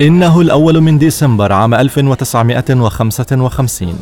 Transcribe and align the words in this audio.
إنه 0.00 0.40
الأول 0.40 0.80
من 0.80 0.98
ديسمبر 0.98 1.52
عام 1.52 1.74
1955 1.74 3.98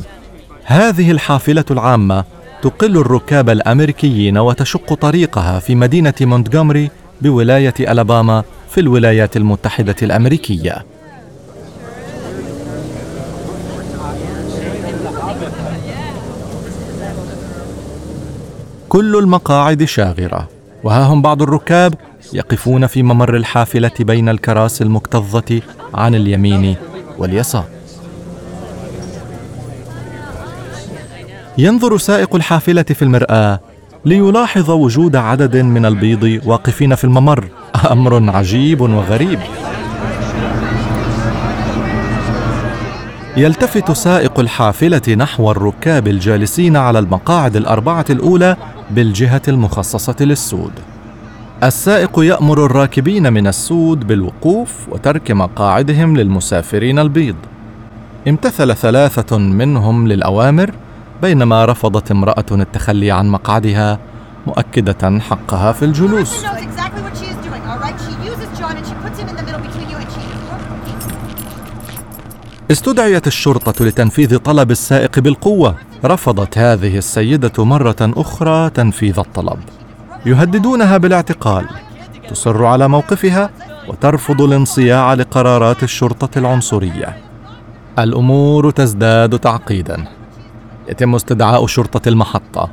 هذه 0.64 1.10
الحافلة 1.10 1.64
العامة 1.70 2.24
تقل 2.62 2.96
الركاب 2.96 3.50
الأمريكيين 3.50 4.38
وتشق 4.38 4.94
طريقها 4.94 5.58
في 5.58 5.74
مدينة 5.74 6.14
مونتغومري 6.20 6.90
بولاية 7.22 7.74
ألاباما 7.80 8.44
في 8.70 8.80
الولايات 8.80 9.36
المتحدة 9.36 9.96
الأمريكية. 10.02 10.84
كل 18.88 19.16
المقاعد 19.16 19.84
شاغرة 19.84 20.48
وها 20.84 21.02
هم 21.02 21.22
بعض 21.22 21.42
الركاب 21.42 21.94
يقفون 22.32 22.86
في 22.86 23.02
ممر 23.02 23.36
الحافلة 23.36 23.90
بين 24.00 24.28
الكراسي 24.28 24.84
المكتظة 24.84 25.60
عن 25.94 26.14
اليمين 26.14 26.76
واليسار. 27.18 27.64
ينظر 31.58 31.98
سائق 31.98 32.34
الحافلة 32.34 32.82
في 32.82 33.02
المرآة 33.02 33.60
ليلاحظ 34.04 34.70
وجود 34.70 35.16
عدد 35.16 35.56
من 35.56 35.86
البيض 35.86 36.40
واقفين 36.46 36.94
في 36.94 37.04
الممر. 37.04 37.48
أمر 37.90 38.30
عجيب 38.30 38.80
وغريب. 38.80 39.38
يلتفت 43.36 43.92
سائق 43.92 44.40
الحافلة 44.40 45.14
نحو 45.14 45.50
الركاب 45.50 46.08
الجالسين 46.08 46.76
على 46.76 46.98
المقاعد 46.98 47.56
الأربعة 47.56 48.04
الأولى 48.10 48.56
بالجهة 48.90 49.42
المخصصة 49.48 50.16
للسود. 50.20 50.72
السائق 51.64 52.18
يأمر 52.18 52.66
الراكبين 52.66 53.32
من 53.32 53.46
السود 53.46 54.06
بالوقوف 54.06 54.88
وترك 54.88 55.30
مقاعدهم 55.30 56.16
للمسافرين 56.16 56.98
البيض. 56.98 57.36
امتثل 58.28 58.76
ثلاثة 58.76 59.38
منهم 59.38 60.08
للأوامر 60.08 60.70
بينما 61.22 61.64
رفضت 61.64 62.10
امرأة 62.10 62.44
التخلي 62.52 63.10
عن 63.10 63.28
مقعدها 63.28 63.98
مؤكدة 64.46 65.18
حقها 65.20 65.72
في 65.72 65.84
الجلوس. 65.84 66.44
استدعيت 72.70 73.26
الشرطة 73.26 73.84
لتنفيذ 73.84 74.38
طلب 74.38 74.70
السائق 74.70 75.18
بالقوة. 75.18 75.74
رفضت 76.04 76.58
هذه 76.58 76.98
السيدة 76.98 77.64
مرة 77.64 77.96
أخرى 78.00 78.70
تنفيذ 78.70 79.18
الطلب. 79.18 79.58
يهددونها 80.26 80.96
بالاعتقال 80.96 81.66
تصر 82.28 82.64
على 82.64 82.88
موقفها 82.88 83.50
وترفض 83.88 84.42
الانصياع 84.42 85.14
لقرارات 85.14 85.82
الشرطة 85.82 86.38
العنصرية. 86.38 87.16
الأمور 87.98 88.70
تزداد 88.70 89.38
تعقيدا. 89.38 90.04
يتم 90.88 91.14
استدعاء 91.14 91.66
شرطة 91.66 92.08
المحطة 92.08 92.70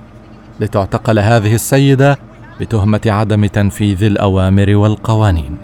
لتعتقل 0.60 1.20
هذه 1.20 1.56
السيدة 1.56 2.18
بتهمة 2.60 3.02
عدم 3.06 3.46
تنفيذ 3.46 4.04
الأوامر 4.04 4.76
والقوانين. 4.76 5.58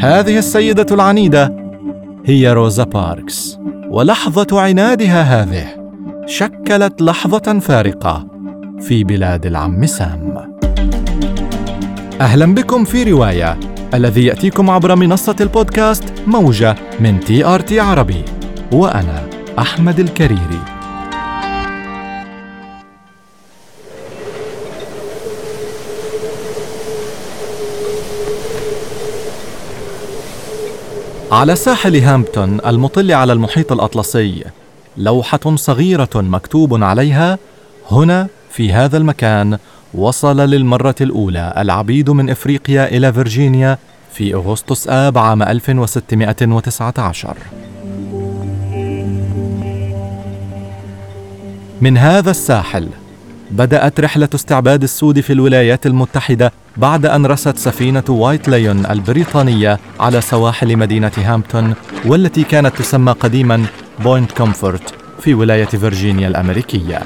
هذه 0.00 0.38
السيدة 0.38 0.86
العنيدة 0.94 1.56
هي 2.24 2.52
روزا 2.52 2.84
باركس 2.84 3.58
ولحظة 3.88 4.60
عنادها 4.60 5.22
هذه 5.22 5.66
شكلت 6.26 7.02
لحظة 7.02 7.58
فارقة. 7.58 8.37
في 8.80 9.04
بلاد 9.04 9.46
العم 9.46 9.86
سام. 9.86 10.58
أهلا 12.20 12.54
بكم 12.54 12.84
في 12.84 13.02
رواية 13.02 13.60
الذي 13.94 14.24
يأتيكم 14.24 14.70
عبر 14.70 14.96
منصة 14.96 15.36
البودكاست 15.40 16.04
موجة 16.26 16.76
من 17.00 17.20
تي 17.20 17.44
آر 17.44 17.60
تي 17.60 17.80
عربي 17.80 18.24
وأنا 18.72 19.28
أحمد 19.58 20.00
الكريري. 20.00 20.60
على 31.32 31.56
ساحل 31.56 31.96
هامبتون 31.96 32.60
المطل 32.66 33.12
على 33.12 33.32
المحيط 33.32 33.72
الأطلسي 33.72 34.44
لوحة 34.96 35.56
صغيرة 35.56 36.10
مكتوب 36.14 36.84
عليها 36.84 37.38
هنا 37.90 38.28
في 38.58 38.72
هذا 38.72 38.96
المكان 38.96 39.58
وصل 39.94 40.40
للمرة 40.40 40.94
الأولى 41.00 41.54
العبيد 41.58 42.10
من 42.10 42.30
إفريقيا 42.30 42.88
إلى 42.88 43.12
فيرجينيا 43.12 43.78
في 44.12 44.34
أغسطس 44.34 44.88
آب 44.88 45.18
عام 45.18 45.42
1619 45.42 47.36
من 51.80 51.98
هذا 51.98 52.30
الساحل 52.30 52.88
بدأت 53.50 54.00
رحلة 54.00 54.28
استعباد 54.34 54.82
السود 54.82 55.20
في 55.20 55.32
الولايات 55.32 55.86
المتحدة 55.86 56.52
بعد 56.76 57.06
أن 57.06 57.26
رست 57.26 57.56
سفينة 57.56 58.04
وايت 58.08 58.48
لايون 58.48 58.86
البريطانية 58.86 59.78
على 60.00 60.20
سواحل 60.20 60.76
مدينة 60.76 61.12
هامبتون 61.16 61.74
والتي 62.06 62.44
كانت 62.44 62.76
تسمى 62.76 63.12
قديما 63.12 63.66
بوينت 64.00 64.32
كومفورت 64.32 64.94
في 65.20 65.34
ولاية 65.34 65.64
فيرجينيا 65.64 66.28
الأمريكية. 66.28 67.02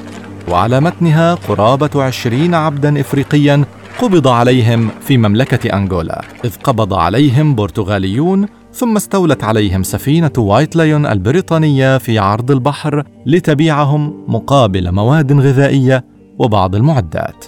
وعلى 0.49 0.81
متنها 0.81 1.35
قرابة 1.35 2.03
عشرين 2.03 2.55
عبدا 2.55 3.01
إفريقيا 3.01 3.65
قبض 4.01 4.29
عليهم 4.29 4.89
في 5.01 5.17
مملكة 5.17 5.77
أنغولا 5.77 6.23
إذ 6.45 6.57
قبض 6.57 6.95
عليهم 6.95 7.55
برتغاليون 7.55 8.47
ثم 8.73 8.97
استولت 8.97 9.45
عليهم 9.45 9.83
سفينة 9.83 10.33
وايت 10.39 10.77
لايون 10.77 11.07
البريطانية 11.07 11.99
في 11.99 12.19
عرض 12.19 12.51
البحر 12.51 13.05
لتبيعهم 13.27 14.25
مقابل 14.29 14.93
مواد 14.93 15.33
غذائية 15.33 16.05
وبعض 16.39 16.75
المعدات. 16.75 17.45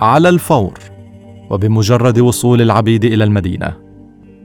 على 0.00 0.28
الفور 0.28 0.78
وبمجرد 1.50 2.18
وصول 2.18 2.62
العبيد 2.62 3.04
إلى 3.04 3.24
المدينة 3.24 3.89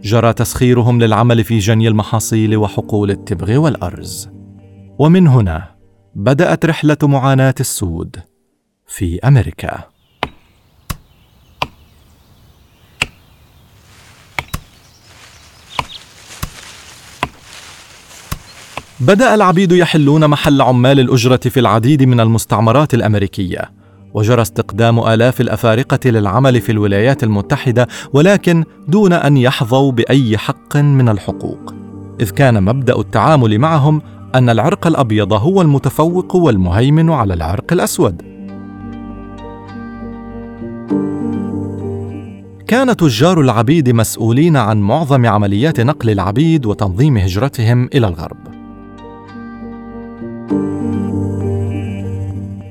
جرى 0.06 0.34
تسخيرهم 0.34 1.02
للعمل 1.02 1.44
في 1.44 1.60
جني 1.60 1.88
المحاصيل 1.88 2.58
وحقول 2.58 3.12
التبغ 3.12 3.58
والأرز. 3.58 4.30
ومن 5.00 5.28
هنا 5.28 5.76
بدأت 6.16 6.66
رحلة 6.66 6.98
معاناة 7.04 7.56
السود 7.60 8.16
في 8.88 9.20
أمريكا. 9.20 9.84
بدأ 19.00 19.36
العبيد 19.36 19.72
يحلون 19.72 20.28
محل 20.28 20.62
عمال 20.62 21.00
الأجرة 21.00 21.40
في 21.50 21.60
العديد 21.60 22.04
من 22.04 22.20
المستعمرات 22.20 22.94
الأمريكية، 22.94 23.72
وجرى 24.16 24.42
استقدام 24.42 25.00
آلاف 25.00 25.42
الأفارقة 25.42 26.10
للعمل 26.10 26.62
في 26.62 26.72
الولايات 26.72 27.24
المتحدة 27.24 27.88
ولكن 28.14 28.64
دون 28.88 29.14
أن 29.14 29.38
يحظوا 29.38 29.92
بأي 29.92 30.38
حق 30.38 30.78
من 30.78 31.10
الحقوق، 31.10 31.74
إذ 32.22 32.30
كان 32.30 32.64
مبدأ 32.64 33.00
التعامل 33.00 33.60
معهم 33.60 34.02
أن 34.36 34.50
العرق 34.50 34.88
الأبيض 34.88 35.34
هو 35.34 35.62
المتفوق 35.62 36.36
والمهيمن 36.36 37.10
على 37.10 37.34
العرق 37.34 37.74
الأسود. 37.74 38.22
كان 42.68 42.98
تجار 42.98 43.42
العبيد 43.42 43.90
مسؤولين 43.90 44.58
عن 44.58 44.82
معظم 44.82 45.26
عمليات 45.26 45.80
نقل 45.80 46.10
العبيد 46.10 46.66
وتنظيم 46.66 47.18
هجرتهم 47.18 47.90
إلى 47.94 48.08
الغرب. 48.08 48.38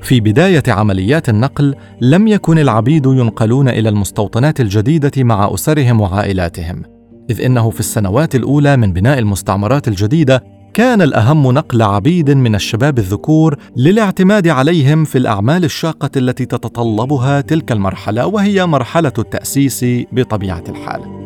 في 0.05 0.19
بداية 0.19 0.63
عمليات 0.67 1.29
النقل 1.29 1.75
لم 2.01 2.27
يكن 2.27 2.59
العبيد 2.59 3.05
ينقلون 3.05 3.69
إلى 3.69 3.89
المستوطنات 3.89 4.61
الجديدة 4.61 5.11
مع 5.17 5.53
أسرهم 5.53 6.01
وعائلاتهم، 6.01 6.83
إذ 7.29 7.41
إنه 7.41 7.69
في 7.69 7.79
السنوات 7.79 8.35
الأولى 8.35 8.77
من 8.77 8.93
بناء 8.93 9.19
المستعمرات 9.19 9.87
الجديدة 9.87 10.43
كان 10.73 11.01
الأهم 11.01 11.51
نقل 11.51 11.81
عبيد 11.81 12.31
من 12.31 12.55
الشباب 12.55 12.97
الذكور 12.97 13.57
للاعتماد 13.77 14.47
عليهم 14.47 15.05
في 15.05 15.17
الأعمال 15.17 15.63
الشاقة 15.63 16.09
التي 16.17 16.45
تتطلبها 16.45 17.41
تلك 17.41 17.71
المرحلة 17.71 18.27
وهي 18.27 18.65
مرحلة 18.65 19.13
التأسيس 19.17 19.85
بطبيعة 20.11 20.63
الحال. 20.69 21.24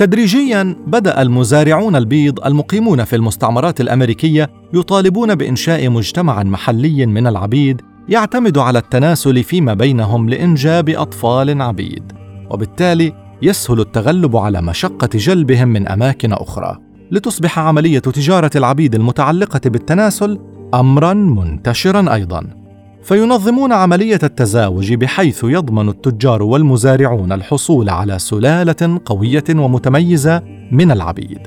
تدريجيا 0.00 0.76
بدأ 0.86 1.22
المزارعون 1.22 1.96
البيض 1.96 2.46
المقيمون 2.46 3.04
في 3.04 3.16
المستعمرات 3.16 3.80
الأمريكية 3.80 4.50
يطالبون 4.74 5.34
بإنشاء 5.34 5.90
مجتمع 5.90 6.42
محلي 6.42 7.06
من 7.06 7.26
العبيد 7.26 7.80
يعتمد 8.08 8.58
على 8.58 8.78
التناسل 8.78 9.42
فيما 9.42 9.74
بينهم 9.74 10.28
لإنجاب 10.28 10.88
أطفال 10.88 11.62
عبيد 11.62 12.12
وبالتالي 12.50 13.12
يسهل 13.42 13.80
التغلب 13.80 14.36
على 14.36 14.62
مشقة 14.62 15.08
جلبهم 15.14 15.68
من 15.68 15.88
أماكن 15.88 16.32
أخرى. 16.32 16.78
لتصبح 17.10 17.58
عملية 17.58 17.98
تجارة 17.98 18.50
العبيد 18.56 18.94
المتعلقة 18.94 19.70
بالتناسل 19.70 20.38
امرا 20.74 21.14
منتشرا 21.14 22.14
أيضا. 22.14 22.59
فينظمون 23.02 23.72
عملية 23.72 24.18
التزاوج 24.22 24.94
بحيث 24.94 25.44
يضمن 25.44 25.88
التجار 25.88 26.42
والمزارعون 26.42 27.32
الحصول 27.32 27.88
على 27.88 28.18
سلالة 28.18 29.00
قوية 29.04 29.44
ومتميزة 29.50 30.42
من 30.72 30.90
العبيد. 30.90 31.38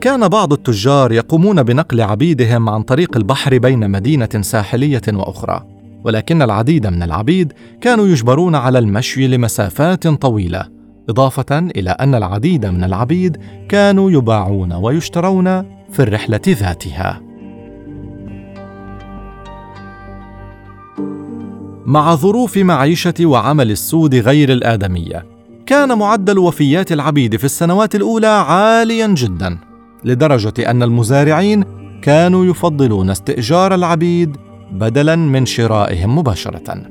كان 0.00 0.28
بعض 0.28 0.52
التجار 0.52 1.12
يقومون 1.12 1.62
بنقل 1.62 2.00
عبيدهم 2.00 2.68
عن 2.68 2.82
طريق 2.82 3.16
البحر 3.16 3.58
بين 3.58 3.90
مدينة 3.90 4.28
ساحلية 4.40 5.02
وأخرى 5.08 5.64
ولكن 6.04 6.42
العديد 6.42 6.86
من 6.86 7.02
العبيد 7.02 7.52
كانوا 7.80 8.06
يجبرون 8.06 8.54
على 8.54 8.78
المشي 8.78 9.26
لمسافات 9.26 10.08
طويلة 10.08 10.66
إضافة 11.08 11.58
إلى 11.58 11.90
أن 11.90 12.14
العديد 12.14 12.66
من 12.66 12.84
العبيد 12.84 13.36
كانوا 13.68 14.10
يباعون 14.10 14.72
ويشترون 14.72 15.73
في 15.94 16.02
الرحلة 16.02 16.40
ذاتها. 16.48 17.20
مع 21.86 22.14
ظروف 22.14 22.56
معيشة 22.58 23.14
وعمل 23.20 23.70
السود 23.70 24.14
غير 24.14 24.52
الآدمية 24.52 25.26
كان 25.66 25.98
معدل 25.98 26.38
وفيات 26.38 26.92
العبيد 26.92 27.36
في 27.36 27.44
السنوات 27.44 27.94
الأولى 27.94 28.26
عاليا 28.26 29.06
جدا 29.06 29.58
لدرجة 30.04 30.70
أن 30.70 30.82
المزارعين 30.82 31.64
كانوا 32.02 32.44
يفضلون 32.44 33.10
استئجار 33.10 33.74
العبيد 33.74 34.36
بدلا 34.72 35.16
من 35.16 35.46
شرائهم 35.46 36.18
مباشرة. 36.18 36.82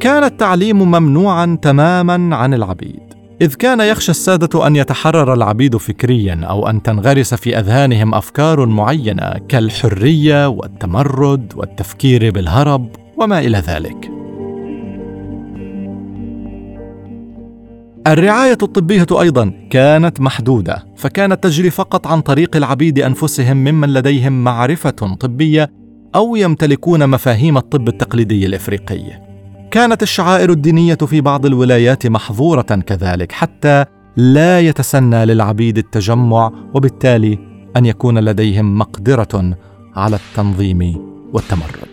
كان 0.00 0.24
التعليم 0.24 0.82
ممنوعا 0.82 1.58
تماما 1.62 2.36
عن 2.36 2.54
العبيد. 2.54 3.11
إذ 3.40 3.54
كان 3.54 3.80
يخشى 3.80 4.10
السادة 4.10 4.66
أن 4.66 4.76
يتحرر 4.76 5.34
العبيد 5.34 5.76
فكريا 5.76 6.40
أو 6.44 6.68
أن 6.68 6.82
تنغرس 6.82 7.34
في 7.34 7.58
أذهانهم 7.58 8.14
أفكار 8.14 8.66
معينة 8.66 9.34
كالحرية 9.48 10.48
والتمرد 10.48 11.52
والتفكير 11.56 12.30
بالهرب 12.30 12.88
وما 13.16 13.38
إلى 13.38 13.58
ذلك. 13.58 14.10
الرعاية 18.06 18.58
الطبية 18.62 19.06
أيضا 19.12 19.52
كانت 19.70 20.20
محدودة 20.20 20.86
فكانت 20.96 21.44
تجري 21.44 21.70
فقط 21.70 22.06
عن 22.06 22.20
طريق 22.20 22.56
العبيد 22.56 22.98
أنفسهم 22.98 23.56
ممن 23.56 23.92
لديهم 23.92 24.44
معرفة 24.44 24.90
طبية 24.90 25.70
أو 26.14 26.36
يمتلكون 26.36 27.08
مفاهيم 27.08 27.56
الطب 27.56 27.88
التقليدي 27.88 28.46
الإفريقي. 28.46 29.31
كانت 29.72 30.02
الشعائر 30.02 30.50
الدينية 30.50 30.94
في 30.94 31.20
بعض 31.20 31.46
الولايات 31.46 32.06
محظورة 32.06 32.62
كذلك 32.62 33.32
حتى 33.32 33.84
لا 34.16 34.60
يتسنى 34.60 35.26
للعبيد 35.26 35.78
التجمع 35.78 36.52
وبالتالي 36.74 37.38
أن 37.76 37.86
يكون 37.86 38.18
لديهم 38.18 38.78
مقدرة 38.78 39.56
على 39.96 40.16
التنظيم 40.16 40.96
والتمرد. 41.32 41.88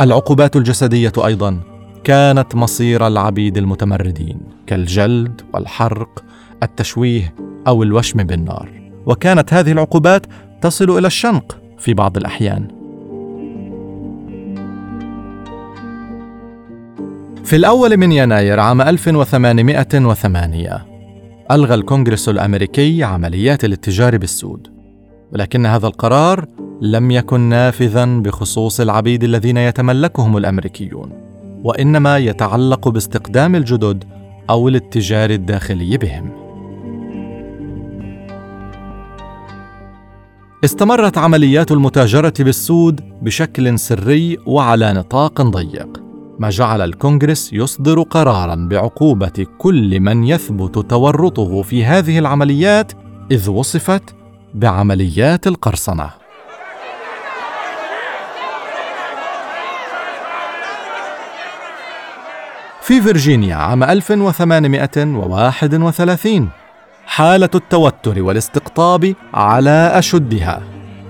العقوبات 0.00 0.56
الجسدية 0.56 1.12
أيضا 1.18 1.60
كانت 2.04 2.54
مصير 2.54 3.06
العبيد 3.06 3.58
المتمردين 3.58 4.40
كالجلد 4.66 5.40
والحرق 5.54 6.24
التشويه 6.62 7.34
أو 7.66 7.82
الوشم 7.82 8.22
بالنار. 8.22 8.90
وكانت 9.06 9.54
هذه 9.54 9.72
العقوبات 9.72 10.26
تصل 10.62 10.98
إلى 10.98 11.06
الشنق 11.06 11.65
في 11.78 11.94
بعض 11.94 12.16
الأحيان. 12.16 12.68
في 17.44 17.56
الأول 17.56 17.96
من 17.96 18.12
يناير 18.12 18.60
عام 18.60 18.80
1808 18.80 20.86
ألغى 21.50 21.74
الكونغرس 21.74 22.28
الأمريكي 22.28 23.04
عمليات 23.04 23.64
الاتجار 23.64 24.18
بالسود، 24.18 24.68
ولكن 25.32 25.66
هذا 25.66 25.86
القرار 25.86 26.46
لم 26.80 27.10
يكن 27.10 27.40
نافذا 27.40 28.04
بخصوص 28.04 28.80
العبيد 28.80 29.24
الذين 29.24 29.56
يتملكهم 29.56 30.36
الأمريكيون، 30.36 31.10
وإنما 31.64 32.18
يتعلق 32.18 32.88
باستقدام 32.88 33.54
الجدد 33.54 34.04
أو 34.50 34.68
الاتجار 34.68 35.30
الداخلي 35.30 35.98
بهم. 35.98 36.45
استمرت 40.66 41.18
عمليات 41.18 41.72
المتاجرة 41.72 42.34
بالسود 42.38 43.00
بشكل 43.22 43.78
سري 43.78 44.38
وعلى 44.46 44.92
نطاق 44.92 45.42
ضيق، 45.42 46.02
ما 46.38 46.50
جعل 46.50 46.80
الكونغرس 46.80 47.52
يصدر 47.52 48.02
قرارا 48.02 48.54
بعقوبة 48.54 49.46
كل 49.58 50.00
من 50.00 50.24
يثبت 50.24 50.78
تورطه 50.78 51.62
في 51.62 51.84
هذه 51.84 52.18
العمليات 52.18 52.92
إذ 53.30 53.50
وصفت 53.50 54.02
بعمليات 54.54 55.46
القرصنة. 55.46 56.10
في 62.82 63.00
فيرجينيا 63.00 63.56
عام 63.56 63.84
1831 63.84 66.48
حالة 67.06 67.50
التوتر 67.54 68.22
والاستقطاب 68.22 69.14
على 69.34 69.90
أشدها. 69.94 70.62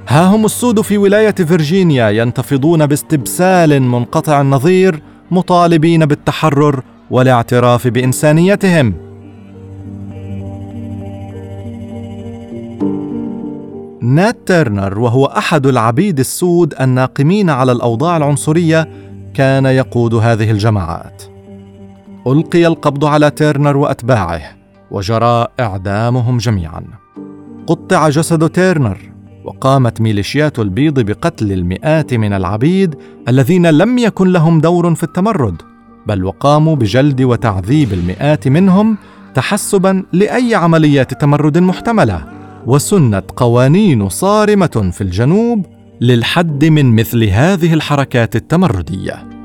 ها 0.08 0.24
هم 0.24 0.44
السود 0.44 0.80
في 0.80 0.98
ولاية 0.98 1.34
فيرجينيا 1.34 2.10
ينتفضون 2.10 2.86
باستبسال 2.86 3.82
منقطع 3.82 4.40
النظير 4.40 5.02
مطالبين 5.30 6.06
بالتحرر 6.06 6.82
والاعتراف 7.10 7.88
بإنسانيتهم. 7.88 8.94
نات 14.02 14.36
تيرنر 14.46 14.98
وهو 14.98 15.26
أحد 15.26 15.66
العبيد 15.66 16.18
السود 16.18 16.74
الناقمين 16.80 17.50
على 17.50 17.72
الأوضاع 17.72 18.16
العنصرية 18.16 18.88
كان 19.34 19.66
يقود 19.66 20.14
هذه 20.14 20.50
الجماعات. 20.50 21.22
ألقي 22.26 22.66
القبض 22.66 23.04
على 23.04 23.30
تيرنر 23.30 23.76
وأتباعه. 23.76 24.42
وجرى 24.90 25.46
إعدامهم 25.60 26.38
جميعا. 26.38 26.82
قطع 27.66 28.08
جسد 28.08 28.48
تيرنر 28.50 28.98
وقامت 29.44 30.00
ميليشيات 30.00 30.58
البيض 30.58 31.00
بقتل 31.00 31.52
المئات 31.52 32.14
من 32.14 32.32
العبيد 32.32 32.94
الذين 33.28 33.66
لم 33.66 33.98
يكن 33.98 34.32
لهم 34.32 34.60
دور 34.60 34.94
في 34.94 35.02
التمرد 35.02 35.62
بل 36.06 36.24
وقاموا 36.24 36.76
بجلد 36.76 37.22
وتعذيب 37.22 37.92
المئات 37.92 38.48
منهم 38.48 38.96
تحسبا 39.34 40.02
لأي 40.12 40.54
عمليات 40.54 41.20
تمرد 41.20 41.58
محتملة. 41.58 42.24
وسنت 42.66 43.24
قوانين 43.36 44.08
صارمة 44.08 44.90
في 44.92 45.00
الجنوب 45.00 45.66
للحد 46.00 46.64
من 46.64 46.96
مثل 46.96 47.24
هذه 47.24 47.74
الحركات 47.74 48.36
التمردية. 48.36 49.36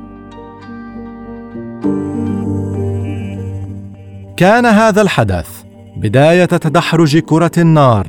كان 4.37 4.65
هذا 4.65 5.01
الحدث 5.01 5.63
بداية 5.97 6.45
تدحرج 6.45 7.17
كرة 7.17 7.51
النار 7.57 8.07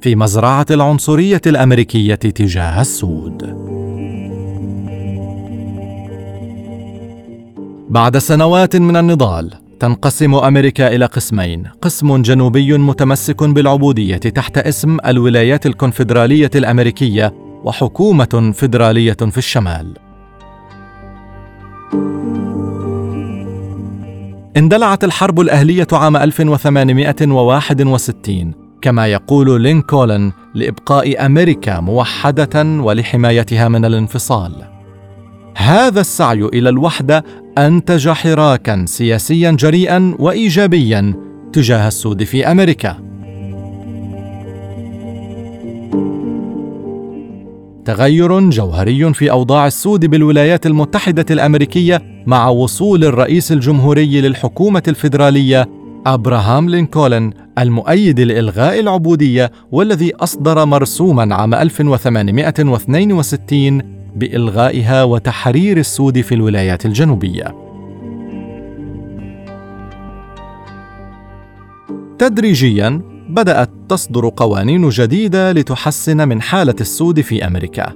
في 0.00 0.16
مزرعة 0.16 0.66
العنصرية 0.70 1.40
الأمريكية 1.46 2.14
تجاه 2.14 2.80
السود. 2.80 3.42
بعد 7.88 8.18
سنوات 8.18 8.76
من 8.76 8.96
النضال 8.96 9.50
تنقسم 9.80 10.34
أمريكا 10.34 10.88
إلى 10.94 11.06
قسمين 11.06 11.64
قسم 11.82 12.22
جنوبي 12.22 12.78
متمسك 12.78 13.42
بالعبودية 13.44 14.16
تحت 14.16 14.58
اسم 14.58 14.96
الولايات 15.06 15.66
الكونفدرالية 15.66 16.50
الأمريكية 16.54 17.34
وحكومة 17.64 18.52
فيدراليه 18.54 19.12
في 19.12 19.38
الشمال. 19.38 19.94
اندلعت 24.56 25.04
الحرب 25.04 25.40
الأهلية 25.40 25.86
عام 25.92 26.16
1861 26.16 28.54
كما 28.82 29.06
يقول 29.06 29.60
لينكولن 29.60 30.32
لإبقاء 30.54 31.26
أمريكا 31.26 31.80
موحدة 31.80 32.82
ولحمايتها 32.82 33.68
من 33.68 33.84
الانفصال. 33.84 34.52
هذا 35.56 36.00
السعي 36.00 36.42
إلى 36.42 36.68
الوحدة 36.68 37.24
أنتج 37.58 38.08
حراكا 38.08 38.84
سياسيا 38.86 39.50
جريئا 39.50 40.16
وإيجابيا 40.18 41.14
تجاه 41.52 41.88
السود 41.88 42.24
في 42.24 42.50
أمريكا. 42.50 42.96
تغير 47.84 48.50
جوهري 48.50 49.14
في 49.14 49.30
أوضاع 49.30 49.66
السود 49.66 50.06
بالولايات 50.06 50.66
المتحدة 50.66 51.26
الأمريكية 51.30 52.02
مع 52.26 52.48
وصول 52.48 53.04
الرئيس 53.04 53.52
الجمهوري 53.52 54.20
للحكومة 54.20 54.82
الفيدرالية 54.88 55.68
أبراهام 56.06 56.68
لينكولن 56.68 57.32
المؤيد 57.58 58.20
لإلغاء 58.20 58.80
العبودية 58.80 59.50
والذي 59.72 60.14
أصدر 60.14 60.64
مرسوما 60.64 61.34
عام 61.34 61.54
1862 61.54 63.82
بإلغائها 64.16 65.04
وتحرير 65.04 65.76
السود 65.76 66.20
في 66.20 66.34
الولايات 66.34 66.86
الجنوبية. 66.86 67.54
تدريجيا 72.18 73.13
بدأت 73.34 73.70
تصدر 73.88 74.28
قوانين 74.36 74.88
جديدة 74.88 75.52
لتحسن 75.52 76.28
من 76.28 76.42
حالة 76.42 76.74
السود 76.80 77.20
في 77.20 77.46
أمريكا. 77.46 77.92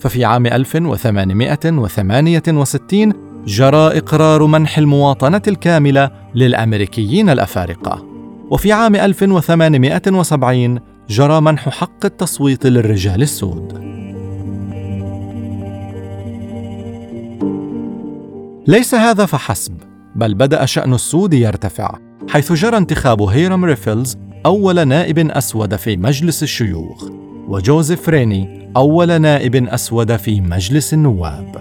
ففي 0.00 0.24
عام 0.24 0.46
1868 0.46 3.12
جرى 3.46 3.98
إقرار 3.98 4.46
منح 4.46 4.78
المواطنة 4.78 5.42
الكاملة 5.48 6.10
للأمريكيين 6.34 7.30
الأفارقة. 7.30 8.06
وفي 8.50 8.72
عام 8.72 8.96
1870 8.96 10.80
جرى 11.08 11.40
منح 11.40 11.68
حق 11.68 12.04
التصويت 12.04 12.66
للرجال 12.66 13.22
السود. 13.22 13.96
ليس 18.66 18.94
هذا 18.94 19.26
فحسب 19.26 19.72
بل 20.16 20.34
بدأ 20.34 20.64
شأن 20.64 20.94
السود 20.94 21.34
يرتفع 21.34 21.98
حيث 22.28 22.52
جرى 22.52 22.76
انتخاب 22.76 23.22
هيرام 23.22 23.64
ريفلز 23.64 24.16
أول 24.46 24.88
نائب 24.88 25.18
أسود 25.18 25.76
في 25.76 25.96
مجلس 25.96 26.42
الشيوخ 26.42 27.08
وجوزيف 27.48 28.08
ريني 28.08 28.70
أول 28.76 29.20
نائب 29.20 29.56
أسود 29.56 30.16
في 30.16 30.40
مجلس 30.40 30.94
النواب. 30.94 31.56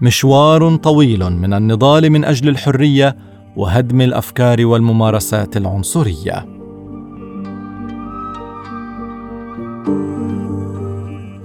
مشوار 0.00 0.76
طويل 0.76 1.30
من 1.30 1.54
النضال 1.54 2.10
من 2.10 2.24
أجل 2.24 2.48
الحرية 2.48 3.16
وهدم 3.56 4.00
الأفكار 4.00 4.66
والممارسات 4.66 5.56
العنصرية. 5.56 6.46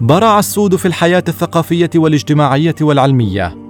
برع 0.01 0.39
السود 0.39 0.75
في 0.75 0.85
الحياة 0.85 1.23
الثقافية 1.27 1.89
والاجتماعية 1.95 2.75
والعلمية 2.81 3.62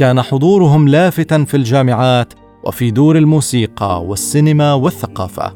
كان 0.00 0.22
حضورهم 0.22 0.88
لافتا 0.88 1.44
في 1.44 1.56
الجامعات 1.56 2.34
وفي 2.64 2.90
دور 2.90 3.16
الموسيقى 3.16 4.04
والسينما 4.04 4.74
والثقافه 4.74 5.54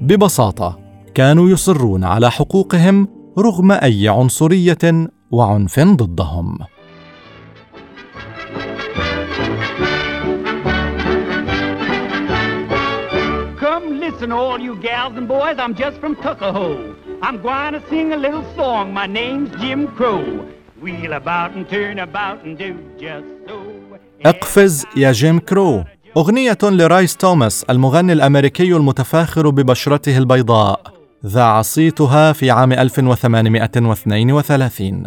ببساطه 0.00 0.78
كانوا 1.14 1.48
يصرون 1.48 2.04
على 2.04 2.30
حقوقهم 2.30 3.08
رغم 3.38 3.72
اي 3.72 4.08
عنصريه 4.08 5.08
وعنف 5.30 5.80
ضدهم 5.80 6.58
Come 13.60 14.00
listen, 14.00 14.32
all 14.32 14.58
you 14.58 14.76
gals 14.76 15.14
and 15.16 15.28
boys. 15.28 15.56
I'm 15.58 15.74
just 15.74 15.98
from 15.98 16.16
Tuckahoe. 16.16 16.96
I'm 17.22 17.42
going 17.42 17.72
to 17.74 17.82
sing 17.90 18.12
a 18.12 18.16
little 18.16 18.46
song. 18.56 18.94
My 18.94 19.06
name's 19.06 19.50
Jim 19.60 19.88
Crow. 19.96 20.24
Wheel 20.80 21.12
about 21.12 21.50
and 21.56 21.68
turn 21.68 21.98
about 21.98 22.44
and 22.44 22.56
do 22.58 22.70
just. 22.98 23.33
اقفز 24.26 24.86
يا 24.96 25.12
جيم 25.12 25.38
كرو. 25.38 25.84
أغنية 26.16 26.58
لرايس 26.62 27.16
توماس 27.16 27.64
المغني 27.70 28.12
الأمريكي 28.12 28.76
المتفاخر 28.76 29.50
ببشرته 29.50 30.18
البيضاء 30.18 30.80
ذاع 31.26 31.62
صيتها 31.62 32.32
في 32.32 32.50
عام 32.50 32.72
1832 32.72 35.04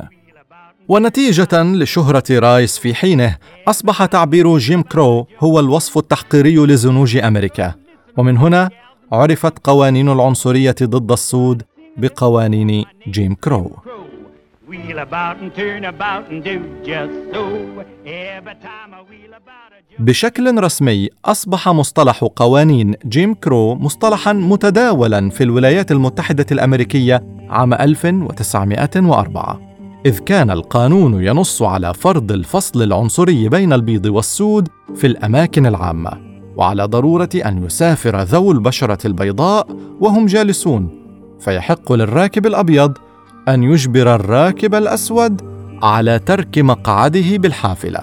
ونتيجة 0.88 1.63
لشهرة 1.63 2.39
رايس 2.39 2.77
في 2.77 2.95
حينه 2.95 3.38
أصبح 3.67 4.05
تعبير 4.05 4.57
جيم 4.57 4.81
كرو 4.81 5.27
هو 5.39 5.59
الوصف 5.59 5.97
التحقيري 5.97 6.55
لزنوج 6.55 7.17
أمريكا. 7.17 7.74
ومن 8.17 8.38
هنا 8.38 8.69
عرفت 9.12 9.53
قوانين 9.63 10.09
العنصرية 10.09 10.75
ضد 10.83 11.12
السود 11.12 11.63
بقوانين 11.97 12.86
جيم 13.07 13.36
كرو. 13.36 13.71
بشكل 20.00 20.63
رسمي 20.63 21.09
أصبح 21.25 21.69
مصطلح 21.69 22.24
قوانين 22.36 22.93
جيم 23.05 23.33
كرو 23.33 23.75
مصطلحا 23.75 24.33
متداولا 24.33 25.29
في 25.29 25.43
الولايات 25.43 25.91
المتحدة 25.91 26.45
الأمريكية 26.51 27.24
عام 27.50 27.74
1904 27.74 29.62
إذ 30.05 30.19
كان 30.19 30.51
القانون 30.51 31.24
ينص 31.24 31.62
على 31.62 31.93
فرض 31.93 32.31
الفصل 32.31 32.83
العنصري 32.83 33.50
بين 33.50 33.74
البيض 33.74 34.05
والسود 34.05 34.67
في 34.95 35.07
الأماكن 35.07 35.65
العامة 35.65 36.12
وعلى 36.55 36.83
ضرورة 36.83 37.29
أن 37.45 37.65
يسافر 37.65 38.21
ذوو 38.21 38.51
البشرة 38.51 39.07
البيضاء 39.07 39.67
وهم 40.00 40.25
جالسون. 40.25 40.89
فيحق 41.39 41.91
للراكب 41.91 42.45
الأبيض 42.45 42.97
أن 43.47 43.63
يجبر 43.63 44.15
الراكب 44.15 44.75
الأسود 44.75 45.41
على 45.83 46.19
ترك 46.19 46.57
مقعده 46.57 47.37
بالحافلة. 47.37 48.01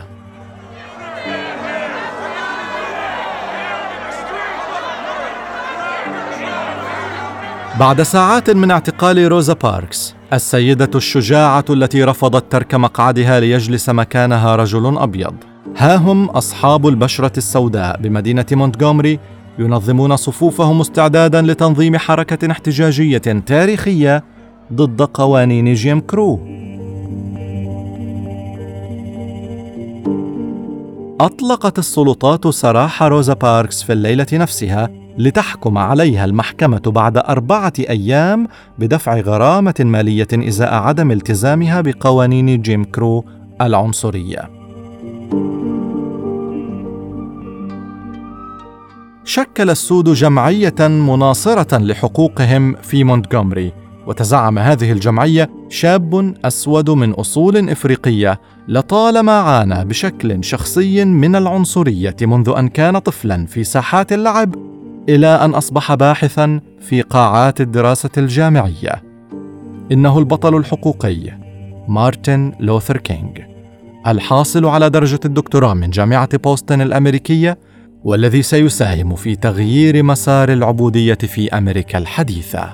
بعد 7.81 8.03
ساعات 8.03 8.51
من 8.51 8.71
اعتقال 8.71 9.29
روزا 9.29 9.53
باركس 9.53 10.15
السيدة 10.33 10.91
الشجاعة 10.95 11.65
التي 11.71 12.05
رفضت 12.05 12.53
ترك 12.53 12.75
مقعدها 12.75 13.41
ليجلس 13.41 13.89
مكانها 13.89 14.57
رجل 14.57 14.99
أبيض. 14.99 15.35
ها 15.77 15.97
هم 15.97 16.25
أصحاب 16.25 16.89
البشرة 16.89 17.33
السوداء 17.37 18.01
بمدينة 18.01 18.47
مونتغومري 18.53 19.19
ينظمون 19.59 20.17
صفوفهم 20.17 20.81
استعدادا 20.81 21.43
لتنظيم 21.43 21.97
حركة 21.97 22.51
احتجاجية 22.51 23.19
تاريخية 23.47 24.34
ضد 24.73 25.03
قوانين 25.03 25.75
جيم 25.75 26.01
كرو 26.01 26.41
أطلقت 31.21 31.79
السلطات 31.79 32.49
سراح 32.49 33.03
روزا 33.03 33.35
باركس 33.35 33.83
في 33.83 33.93
الليلة 33.93 34.27
نفسها 34.33 34.89
لتحكم 35.19 35.79
عليها 35.79 36.25
المحكمة 36.25 36.83
بعد 36.87 37.17
أربعة 37.17 37.73
أيام 37.79 38.49
بدفع 38.79 39.21
غرامة 39.21 39.75
مالية 39.81 40.29
إزاء 40.35 40.75
عدم 40.75 41.11
التزامها 41.11 41.81
بقوانين 41.81 42.63
جيم 42.63 42.85
كرو 42.85 43.25
العنصرية. 43.61 44.51
شكل 49.25 49.71
السود 49.71 50.09
جمعية 50.09 50.89
مناصرة 50.89 51.79
لحقوقهم 51.79 52.75
في 52.83 53.05
مونتغومري، 53.05 53.73
وتزعم 54.07 54.59
هذه 54.59 54.93
الجمعية 54.93 55.51
شاب 55.69 56.35
أسود 56.45 56.91
من 56.91 57.13
أصول 57.13 57.71
إفريقية 57.71 58.41
لطالما 58.69 59.33
عانى 59.33 59.85
بشكل 59.85 60.45
شخصي 60.45 61.05
من 61.05 61.37
العنصرية 61.37 62.17
منذ 62.23 62.55
أن 62.59 62.69
كان 62.69 62.99
طفلا 62.99 63.47
في 63.47 63.65
ساحات 63.65 64.13
اللعب 64.13 64.55
إلى 65.09 65.27
أن 65.27 65.55
أصبح 65.55 65.95
باحثا 65.95 66.61
في 66.81 67.03
قاعات 67.03 67.61
الدراسة 67.61 68.11
الجامعية. 68.19 69.03
إنه 69.93 70.19
البطل 70.19 70.57
الحقوقي 70.57 71.39
مارتن 71.89 72.53
لوثر 72.61 72.97
كينغ 72.97 73.33
الحاصل 74.07 74.67
على 74.67 74.91
درجة 74.91 75.21
الدكتوراه 75.25 75.75
من 75.75 75.91
جامعة 75.91 76.37
بوسطن 76.37 76.81
الأمريكية 76.81 77.59
والذي 78.05 78.43
سيساهم 78.43 79.15
في 79.15 79.37
تغيير 79.37 80.03
مسار 80.03 80.53
العبودية 80.53 81.15
في 81.15 81.59
أمريكا 81.59 81.99
الحديثة. 81.99 82.73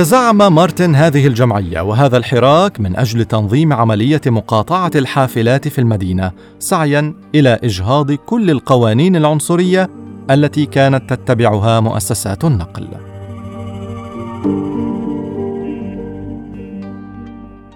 تزعم 0.00 0.54
مارتن 0.54 0.94
هذه 0.94 1.26
الجمعية 1.26 1.80
وهذا 1.80 2.16
الحراك 2.16 2.80
من 2.80 2.96
أجل 2.96 3.24
تنظيم 3.24 3.72
عملية 3.72 4.20
مقاطعة 4.26 4.90
الحافلات 4.94 5.68
في 5.68 5.78
المدينة 5.78 6.32
سعيا 6.58 7.14
إلى 7.34 7.58
إجهاض 7.64 8.12
كل 8.12 8.50
القوانين 8.50 9.16
العنصرية 9.16 9.90
التي 10.30 10.66
كانت 10.66 11.14
تتبعها 11.14 11.80
مؤسسات 11.80 12.44
النقل. 12.44 12.88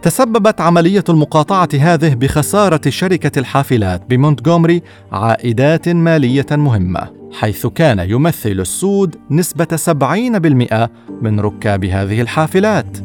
تسببت 0.03 0.61
عملية 0.61 1.05
المقاطعة 1.09 1.69
هذه 1.81 2.15
بخسارة 2.15 2.91
شركة 2.91 3.39
الحافلات 3.39 4.03
بمونتغومري 4.11 4.83
عائدات 5.13 5.89
مالية 5.89 6.47
مهمة 6.51 7.24
حيث 7.35 7.67
كان 7.67 8.11
يمثل 8.11 8.61
السود 8.61 9.17
نسبة 9.31 9.77
70% 9.77 10.89
من 11.23 11.41
ركاب 11.41 11.85
هذه 11.85 12.21
الحافلات. 12.21 12.97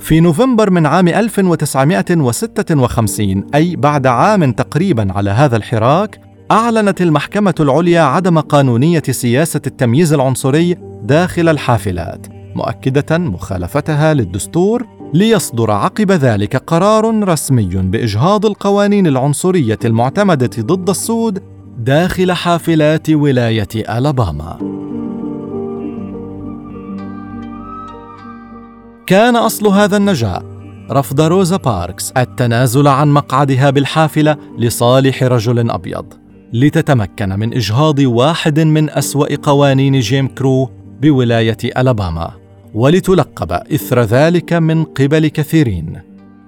في 0.00 0.20
نوفمبر 0.20 0.70
من 0.70 0.86
عام 0.86 1.08
1956 1.08 3.44
أي 3.54 3.76
بعد 3.76 4.06
عام 4.06 4.52
تقريبا 4.52 5.12
على 5.12 5.30
هذا 5.30 5.56
الحراك 5.56 6.20
أعلنت 6.50 7.02
المحكمة 7.02 7.54
العليا 7.60 8.00
عدم 8.00 8.40
قانونية 8.40 9.02
سياسة 9.10 9.60
التمييز 9.66 10.12
العنصري 10.12 10.76
داخل 11.02 11.48
الحافلات 11.48 12.26
مؤكدة 12.54 13.18
مخالفتها 13.18 14.14
للدستور 14.14 14.86
ليصدر 15.14 15.70
عقب 15.70 16.12
ذلك 16.12 16.56
قرار 16.56 17.28
رسمي 17.28 17.66
بإجهاض 17.74 18.46
القوانين 18.46 19.06
العنصرية 19.06 19.78
المعتمدة 19.84 20.50
ضد 20.60 20.90
السود 20.90 21.42
داخل 21.78 22.32
حافلات 22.32 23.10
ولاية 23.10 23.68
ألاباما. 23.98 24.58
كان 29.06 29.36
أصل 29.36 29.66
هذا 29.66 29.96
النجاح 29.96 30.42
رفض 30.90 31.20
روزا 31.20 31.56
باركس 31.56 32.12
التنازل 32.16 32.88
عن 32.88 33.08
مقعدها 33.08 33.70
بالحافلة 33.70 34.36
لصالح 34.58 35.22
رجل 35.22 35.70
أبيض 35.70 36.06
لتتمكن 36.52 37.28
من 37.28 37.54
إجهاض 37.54 37.98
واحد 37.98 38.60
من 38.60 38.90
أسوأ 38.90 39.36
قوانين 39.42 40.00
جيم 40.00 40.28
كرو 40.28 40.70
بولاية 41.00 41.58
ألاباما. 41.64 42.39
ولتلقب 42.74 43.52
إثر 43.52 44.02
ذلك 44.02 44.52
من 44.52 44.84
قبل 44.84 45.28
كثيرين 45.28 46.00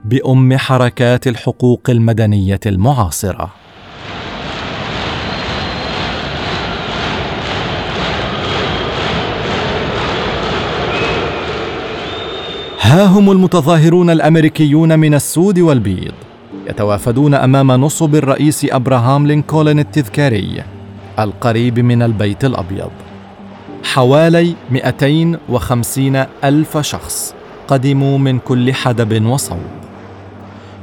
بأم 0.05 0.57
حركات 0.57 1.27
الحقوق 1.27 1.81
المدنية 1.89 2.61
المعاصرة. 2.67 3.51
ها 12.81 13.05
هم 13.05 13.31
المتظاهرون 13.31 14.11
الأمريكيون 14.11 14.99
من 14.99 15.15
السود 15.15 15.59
والبيض 15.59 16.13
يتوافدون 16.69 17.35
أمام 17.35 17.73
نصب 17.73 18.15
الرئيس 18.15 18.67
أبراهام 18.71 19.27
لينكولن 19.27 19.79
التذكاري 19.79 20.63
القريب 21.19 21.79
من 21.79 22.03
البيت 22.03 22.45
الأبيض. 22.45 22.91
حوالي 23.85 24.55
250 24.71 26.17
ألف 26.45 26.79
شخص 26.79 27.35
قدموا 27.69 28.19
من 28.19 28.39
كل 28.39 28.75
حدب 28.75 29.27
وصوب. 29.27 29.59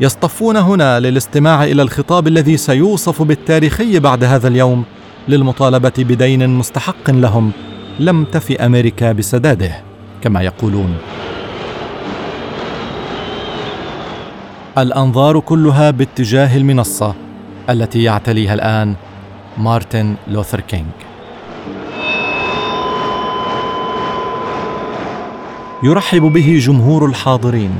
يصطفون 0.01 0.57
هنا 0.57 0.99
للاستماع 0.99 1.63
إلى 1.63 1.81
الخطاب 1.81 2.27
الذي 2.27 2.57
سيوصف 2.57 3.21
بالتاريخي 3.21 3.99
بعد 3.99 4.23
هذا 4.23 4.47
اليوم 4.47 4.83
للمطالبة 5.27 5.93
بدين 5.97 6.49
مستحق 6.49 7.09
لهم 7.09 7.51
لم 7.99 8.23
تف 8.23 8.51
أمريكا 8.51 9.11
بسداده 9.11 9.71
كما 10.21 10.41
يقولون. 10.41 10.97
الأنظار 14.77 15.39
كلها 15.39 15.91
باتجاه 15.91 16.57
المنصة 16.57 17.15
التي 17.69 18.03
يعتليها 18.03 18.53
الآن 18.53 18.95
مارتن 19.57 20.15
لوثر 20.27 20.59
كينج 20.59 21.08
يرحب 25.83 26.21
به 26.21 26.59
جمهور 26.61 27.05
الحاضرين. 27.05 27.71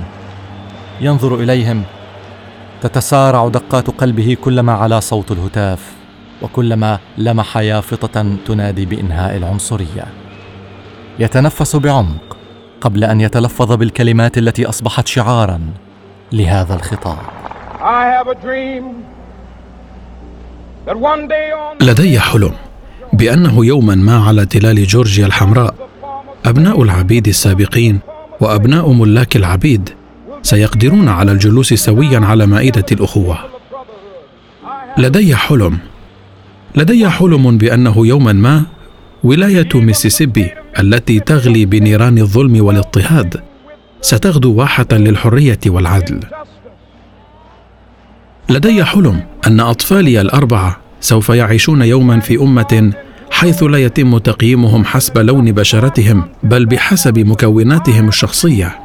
ينظر 1.01 1.35
إليهم. 1.35 1.83
تتسارع 2.81 3.47
دقات 3.47 3.89
قلبه 3.89 4.37
كلما 4.43 4.73
علا 4.73 4.99
صوت 4.99 5.31
الهتاف 5.31 5.79
وكلما 6.41 6.99
لمح 7.17 7.57
يافطة 7.57 8.35
تنادي 8.47 8.85
بإنهاء 8.85 9.37
العنصرية. 9.37 10.05
يتنفس 11.19 11.75
بعمق 11.75 12.37
قبل 12.81 13.03
أن 13.03 13.21
يتلفظ 13.21 13.71
بالكلمات 13.71 14.37
التي 14.37 14.69
أصبحت 14.69 15.07
شعارا 15.07 15.61
لهذا 16.31 16.75
الخطاب. 16.75 17.17
لدي 21.81 22.19
حلم 22.19 22.51
بأنه 23.13 23.65
يوما 23.65 23.95
ما 23.95 24.25
على 24.27 24.45
تلال 24.45 24.87
جورجيا 24.87 25.25
الحمراء 25.25 25.88
أبناء 26.45 26.83
العبيد 26.83 27.27
السابقين 27.27 27.99
وأبناء 28.39 28.91
ملاك 28.91 29.35
العبيد 29.35 29.89
سيقدرون 30.43 31.07
على 31.09 31.31
الجلوس 31.31 31.73
سويا 31.73 32.19
على 32.19 32.45
مائدة 32.45 32.85
الأخوة. 32.91 33.37
لدي 34.97 35.35
حلم. 35.35 35.77
لدي 36.75 37.09
حلم 37.09 37.57
بأنه 37.57 38.07
يوما 38.07 38.33
ما 38.33 38.63
ولاية 39.23 39.69
ميسيسيبي 39.75 40.51
التي 40.79 41.19
تغلي 41.19 41.65
بنيران 41.65 42.17
الظلم 42.17 42.65
والاضطهاد 42.65 43.41
ستغدو 44.01 44.53
واحة 44.53 44.87
للحرية 44.91 45.59
والعدل. 45.67 46.19
لدي 48.49 48.83
حلم 48.83 49.23
أن 49.47 49.59
أطفالي 49.59 50.21
الأربعة 50.21 50.77
سوف 51.01 51.29
يعيشون 51.29 51.81
يوما 51.81 52.19
في 52.19 52.37
أمة 52.41 52.93
حيث 53.31 53.63
لا 53.63 53.77
يتم 53.77 54.17
تقييمهم 54.17 54.85
حسب 54.85 55.17
لون 55.17 55.51
بشرتهم 55.51 56.23
بل 56.43 56.65
بحسب 56.65 57.19
مكوناتهم 57.19 58.07
الشخصية 58.07 58.79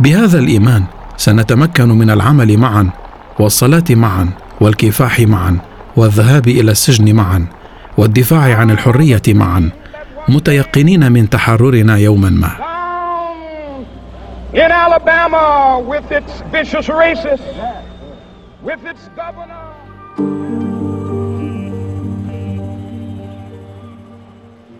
بهذا 0.00 0.38
الإيمان 0.38 0.84
سنتمكن 1.16 1.88
من 1.88 2.10
العمل 2.10 2.56
معا 2.58 2.90
والصلاة 3.38 3.84
معا 3.90 4.28
والكفاح 4.60 5.20
معا 5.20 5.58
والذهاب 5.96 6.48
إلى 6.48 6.70
السجن 6.70 7.14
معا 7.14 7.46
والدفاع 7.96 8.56
عن 8.56 8.70
الحرية 8.70 9.22
معا 9.28 9.70
متيقنين 10.28 11.12
من 11.12 11.30
تحررنا 11.30 11.96
يوما 11.96 12.30
ما 12.30 12.50
In 14.52 14.72
Alabama, 14.72 15.78
with 15.78 16.10
its 16.10 16.40
vicious 16.50 16.88
racists, 16.88 17.54
with 18.64 18.84
its 18.84 19.08
governor. 19.14 20.59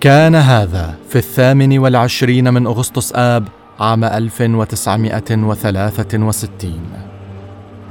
كان 0.00 0.34
هذا 0.34 0.94
في 1.08 1.16
الثامن 1.16 1.78
والعشرين 1.78 2.54
من 2.54 2.66
أغسطس 2.66 3.12
آب 3.14 3.48
عام 3.80 4.04
1963 4.04 6.80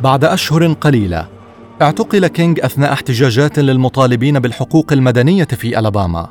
بعد 0.04 0.24
أشهر 0.24 0.74
قليلة 0.74 1.28
اعتقل 1.82 2.28
كينج 2.28 2.60
أثناء 2.60 2.94
احتجاجات 2.94 3.60
للمطالبين 3.60 4.40
بالحقوق 4.40 4.94
المدنية 4.94 5.44
في 5.44 5.80
ألاباما. 5.80 6.30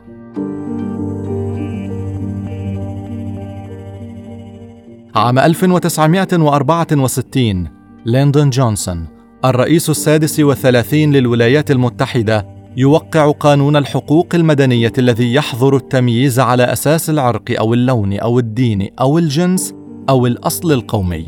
عام 5.15 5.39
1964 5.39 7.69
ليندون 8.07 8.51
جونسون 8.51 9.09
الرئيس 9.45 9.91
السادس 9.91 10.41
والثلاثين 10.41 11.13
للولايات 11.13 11.71
المتحدة 11.71 12.58
يوقع 12.77 13.31
قانون 13.31 13.77
الحقوق 13.77 14.35
المدنية 14.35 14.93
الذي 14.99 15.35
يحظر 15.35 15.77
التمييز 15.77 16.41
على 16.41 16.63
أساس 16.63 17.11
العرق 17.11 17.43
أو 17.59 17.75
اللون 17.75 18.19
أو 18.19 18.39
الدين 18.39 18.89
أو 19.01 19.19
الجنس 19.19 19.75
أو 20.09 20.27
الأصل 20.27 20.73
القومي 20.73 21.27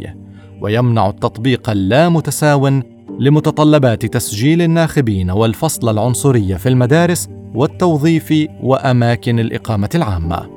ويمنع 0.60 1.08
التطبيق 1.08 1.70
اللامتساوي 1.70 2.82
لمتطلبات 3.18 4.06
تسجيل 4.06 4.62
الناخبين 4.62 5.30
والفصل 5.30 5.88
العنصري 5.88 6.58
في 6.58 6.68
المدارس 6.68 7.28
والتوظيف 7.54 8.34
وأماكن 8.62 9.38
الإقامة 9.38 9.90
العامة. 9.94 10.50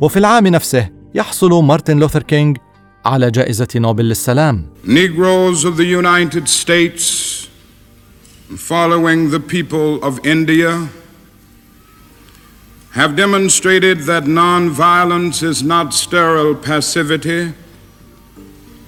وفي 0.00 0.16
العام 0.16 0.46
نفسه 0.46 0.88
يحصل 1.14 1.64
مارتن 1.64 1.98
لوثر 1.98 2.22
كينج 2.22 2.56
على 3.04 3.30
جائزة 3.30 3.68
نوبل 3.76 4.04
للسلام. 4.04 4.66
Negroes 4.86 5.64
of 5.64 5.76
the 5.76 5.86
United 5.86 6.48
States 6.48 7.02
following 8.55 9.29
the 9.29 9.39
people 9.39 10.03
of 10.03 10.25
India 10.25 10.87
have 12.91 13.15
demonstrated 13.15 13.97
that 14.11 14.23
nonviolence 14.23 15.43
is 15.43 15.61
not 15.61 15.93
sterile 15.93 16.55
passivity, 16.55 17.53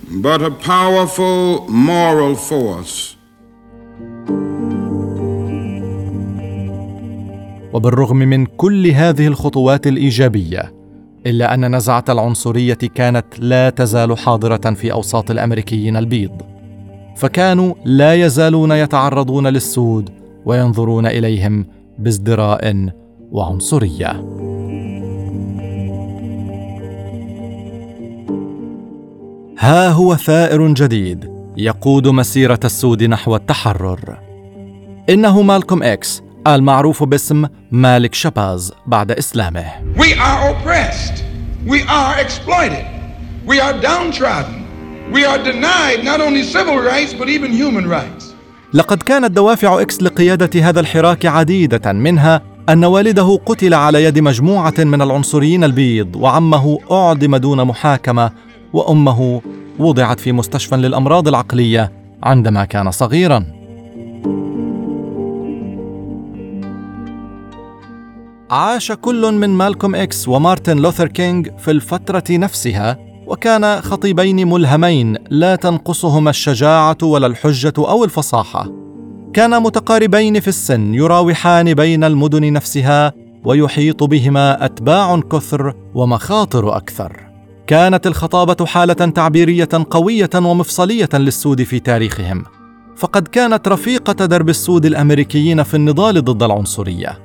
but 0.09 0.41
a 0.41 0.51
powerful 0.51 1.67
moral 1.69 2.35
force. 2.35 3.15
وبالرغم 7.73 8.17
من 8.17 8.45
كل 8.45 8.87
هذه 8.87 9.27
الخطوات 9.27 9.87
الايجابيه 9.87 10.73
الا 11.25 11.53
ان 11.53 11.75
نزعه 11.75 12.05
العنصريه 12.09 12.73
كانت 12.73 13.25
لا 13.39 13.69
تزال 13.69 14.17
حاضره 14.17 14.73
في 14.73 14.91
اوساط 14.91 15.31
الامريكيين 15.31 15.97
البيض 15.97 16.41
فكانوا 17.16 17.74
لا 17.84 18.14
يزالون 18.14 18.72
يتعرضون 18.72 19.46
للسود 19.46 20.10
وينظرون 20.44 21.06
إليهم 21.06 21.66
بازدراء 21.98 22.88
وعنصرية 23.32 24.24
ها 29.58 29.88
هو 29.88 30.16
ثائر 30.16 30.68
جديد 30.68 31.30
يقود 31.56 32.08
مسيرة 32.08 32.60
السود 32.64 33.02
نحو 33.02 33.36
التحرر 33.36 34.18
إنه 35.08 35.42
مالكوم 35.42 35.82
إكس 35.82 36.22
المعروف 36.46 37.02
باسم 37.02 37.46
مالك 37.70 38.14
شاباز 38.14 38.72
بعد 38.86 39.10
إسلامه 39.12 39.64
We 39.96 40.14
are 40.14 40.50
oppressed. 40.50 41.24
We 41.66 41.80
are 41.88 42.20
exploited. 42.24 42.86
We 43.46 43.60
are 43.60 43.80
downtrodden. 43.80 44.63
We 45.12 45.24
are 45.24 45.38
denied 45.38 46.02
not 46.04 46.20
only 46.20 46.42
civil 46.42 46.78
rights 46.78 47.12
but 47.12 47.28
even 47.28 47.52
human 47.52 47.88
rights. 47.88 48.34
لقد 48.74 49.02
كانت 49.02 49.30
دوافع 49.30 49.80
إكس 49.80 50.02
لقيادة 50.02 50.68
هذا 50.68 50.80
الحراك 50.80 51.26
عديدة 51.26 51.92
منها 51.92 52.42
أن 52.68 52.84
والده 52.84 53.38
قتل 53.46 53.74
على 53.74 54.04
يد 54.04 54.18
مجموعة 54.18 54.74
من 54.78 55.02
العنصريين 55.02 55.64
البيض 55.64 56.16
وعمه 56.16 56.78
أعدم 56.90 57.36
دون 57.36 57.64
محاكمة 57.64 58.30
وأمه 58.72 59.40
وضعت 59.78 60.20
في 60.20 60.32
مستشفى 60.32 60.76
للأمراض 60.76 61.28
العقلية 61.28 61.92
عندما 62.22 62.64
كان 62.64 62.90
صغيرا 62.90 63.46
عاش 68.50 68.92
كل 68.92 69.32
من 69.32 69.50
مالكوم 69.50 69.94
إكس 69.94 70.28
ومارتن 70.28 70.76
لوثر 70.76 71.08
كينج 71.08 71.48
في 71.58 71.70
الفترة 71.70 72.24
نفسها 72.30 73.13
وكان 73.26 73.80
خطيبين 73.80 74.48
ملهمين 74.48 75.16
لا 75.30 75.56
تنقصهما 75.56 76.30
الشجاعة 76.30 76.98
ولا 77.02 77.26
الحجة 77.26 77.72
أو 77.78 78.04
الفصاحة. 78.04 78.70
كانا 79.32 79.58
متقاربين 79.58 80.40
في 80.40 80.48
السن 80.48 80.94
يراوحان 80.94 81.74
بين 81.74 82.04
المدن 82.04 82.52
نفسها 82.52 83.12
ويحيط 83.44 84.02
بهما 84.02 84.64
أتباع 84.64 85.20
كثر 85.20 85.74
ومخاطر 85.94 86.76
أكثر. 86.76 87.20
كانت 87.66 88.06
الخطابة 88.06 88.66
حالة 88.66 88.94
تعبيرية 88.94 89.68
قوية 89.90 90.30
ومفصلية 90.34 91.08
للسود 91.14 91.62
في 91.62 91.80
تاريخهم. 91.80 92.44
فقد 92.96 93.28
كانت 93.28 93.68
رفيقة 93.68 94.26
درب 94.26 94.48
السود 94.48 94.86
الأمريكيين 94.86 95.62
في 95.62 95.74
النضال 95.74 96.24
ضد 96.24 96.42
العنصرية. 96.42 97.18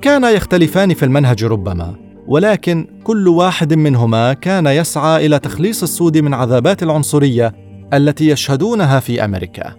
كانا 0.00 0.30
يختلفان 0.30 0.94
في 0.94 1.04
المنهج 1.04 1.44
ربما. 1.44 2.11
ولكن 2.26 2.86
كل 3.04 3.28
واحد 3.28 3.74
منهما 3.74 4.32
كان 4.32 4.66
يسعى 4.66 5.26
إلى 5.26 5.38
تخليص 5.38 5.82
السود 5.82 6.18
من 6.18 6.34
عذابات 6.34 6.82
العنصرية 6.82 7.54
التي 7.92 8.28
يشهدونها 8.28 9.00
في 9.00 9.24
أمريكا 9.24 9.74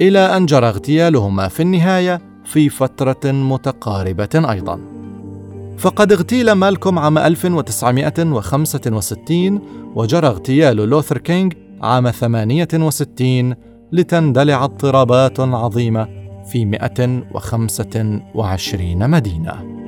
إلى 0.00 0.18
أن 0.18 0.46
جرى 0.46 0.68
اغتيالهما 0.68 1.48
في 1.48 1.62
النهاية 1.62 2.20
في 2.44 2.68
فترة 2.68 3.32
متقاربة 3.32 4.28
أيضا 4.34 4.80
فقد 5.78 6.12
اغتيل 6.12 6.52
مالكوم 6.52 6.98
عام 6.98 7.18
1965 7.18 9.60
وجرى 9.94 10.26
اغتيال 10.26 10.76
لوثر 10.76 11.18
كينج 11.18 11.52
عام 11.82 12.10
68 12.10 13.54
لتندلع 13.92 14.64
اضطرابات 14.64 15.40
عظيمة 15.40 16.08
في 16.52 16.64
125 16.64 19.10
مدينة. 19.10 19.79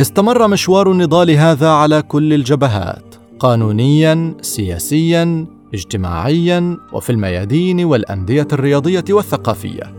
استمر 0.00 0.48
مشوار 0.48 0.92
النضال 0.92 1.30
هذا 1.30 1.68
على 1.68 2.02
كل 2.02 2.32
الجبهات، 2.32 3.14
قانونيا، 3.38 4.34
سياسيا، 4.40 5.46
اجتماعيا، 5.74 6.78
وفي 6.92 7.10
الميادين 7.10 7.84
والأندية 7.84 8.48
الرياضية 8.52 9.04
والثقافية. 9.10 9.94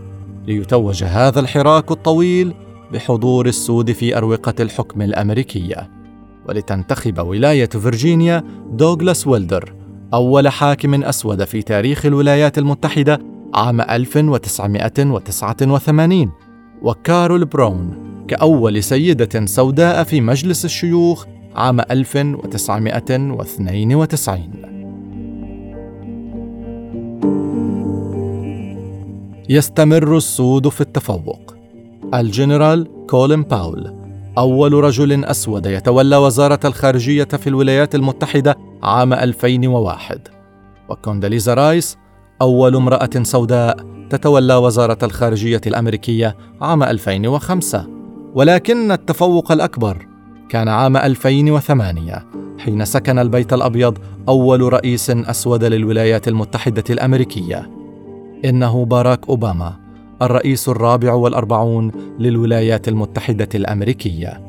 ليتوج 0.46 1.04
هذا 1.04 1.40
الحراك 1.40 1.90
الطويل 1.90 2.54
بحضور 2.92 3.46
السود 3.46 3.92
في 3.92 4.16
أروقة 4.16 4.54
الحكم 4.60 5.02
الأمريكية 5.02 5.90
ولتنتخب 6.48 7.18
ولاية 7.18 7.68
فرجينيا 7.68 8.44
دوغلاس 8.72 9.26
ويلدر 9.26 9.72
أول 10.14 10.48
حاكم 10.48 11.04
أسود 11.04 11.44
في 11.44 11.62
تاريخ 11.62 12.06
الولايات 12.06 12.58
المتحدة 12.58 13.18
عام 13.54 13.80
1989 13.80 16.30
وكارول 16.82 17.44
براون 17.44 18.15
كأول 18.28 18.82
سيدة 18.82 19.46
سوداء 19.46 20.04
في 20.04 20.20
مجلس 20.20 20.64
الشيوخ 20.64 21.26
عام 21.54 21.80
1992 21.80 24.50
يستمر 29.48 30.16
السود 30.16 30.68
في 30.68 30.80
التفوق. 30.80 31.54
الجنرال 32.14 33.06
كولين 33.06 33.42
باول 33.42 33.94
أول 34.38 34.72
رجل 34.72 35.24
أسود 35.24 35.66
يتولى 35.66 36.16
وزارة 36.16 36.60
الخارجية 36.64 37.24
في 37.24 37.46
الولايات 37.46 37.94
المتحدة 37.94 38.56
عام 38.82 39.12
2001 39.12 40.28
وكونداليزا 40.88 41.54
رايس 41.54 41.98
أول 42.42 42.76
امرأة 42.76 43.10
سوداء 43.22 43.76
تتولى 44.10 44.54
وزارة 44.54 44.98
الخارجية 45.02 45.60
الأمريكية 45.66 46.36
عام 46.60 46.82
2005 46.82 47.95
ولكن 48.36 48.92
التفوق 48.92 49.52
الأكبر 49.52 50.06
كان 50.48 50.68
عام 50.68 50.96
2008 50.96 52.26
حين 52.58 52.84
سكن 52.84 53.18
البيت 53.18 53.52
الأبيض 53.52 53.98
أول 54.28 54.72
رئيس 54.72 55.10
أسود 55.10 55.64
للولايات 55.64 56.28
المتحدة 56.28 56.84
الأمريكية. 56.90 57.70
إنه 58.44 58.84
باراك 58.84 59.28
أوباما 59.28 59.76
الرئيس 60.22 60.68
الرابع 60.68 61.12
والأربعون 61.12 61.92
للولايات 62.18 62.88
المتحدة 62.88 63.48
الأمريكية. 63.54 64.40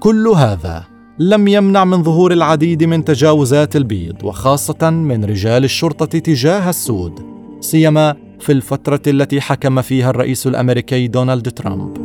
كل 0.00 0.28
هذا 0.28 0.84
لم 1.18 1.48
يمنع 1.48 1.84
من 1.84 2.02
ظهور 2.02 2.32
العديد 2.32 2.84
من 2.84 3.04
تجاوزات 3.04 3.76
البيض 3.76 4.24
وخاصة 4.24 4.90
من 4.90 5.24
رجال 5.24 5.64
الشرطة 5.64 6.18
تجاه 6.18 6.70
السود 6.70 7.20
سيما 7.60 8.27
في 8.40 8.52
الفترة 8.52 9.02
التي 9.06 9.40
حكم 9.40 9.82
فيها 9.82 10.10
الرئيس 10.10 10.46
الأمريكي 10.46 11.08
دونالد 11.08 11.50
ترامب. 11.50 11.96